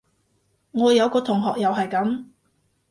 [0.71, 2.25] 我有個同學又係噉